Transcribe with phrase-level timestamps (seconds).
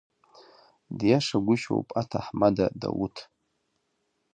[0.97, 3.15] Диашагәышьоуп аҭаҳмада Дауҭ…